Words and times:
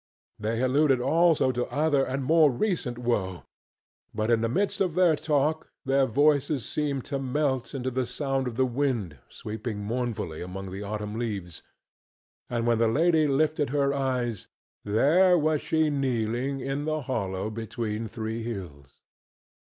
They 0.39 0.63
alluded 0.63 0.99
also 0.99 1.51
to 1.51 1.67
other 1.67 2.03
and 2.03 2.23
more 2.23 2.49
recent 2.49 2.97
woe, 2.97 3.43
but 4.15 4.31
in 4.31 4.41
the 4.41 4.49
midst 4.49 4.81
of 4.81 4.95
their 4.95 5.15
talk 5.15 5.69
their 5.85 6.07
voices 6.07 6.67
seemed 6.67 7.05
to 7.05 7.19
melt 7.19 7.75
into 7.75 7.91
the 7.91 8.07
sound 8.07 8.47
of 8.47 8.55
the 8.55 8.65
wind 8.65 9.19
sweeping 9.29 9.77
mournfully 9.83 10.41
among 10.41 10.71
the 10.71 10.81
autumn 10.81 11.19
leaves; 11.19 11.61
and 12.49 12.65
when 12.65 12.79
the 12.79 12.87
lady 12.87 13.27
lifted 13.27 13.69
her 13.69 13.93
eyes, 13.93 14.47
there 14.83 15.37
was 15.37 15.61
she 15.61 15.91
kneeling 15.91 16.61
in 16.61 16.85
the 16.85 17.01
hollow 17.01 17.51
between 17.51 18.07
three 18.07 18.41
hills. 18.41 19.03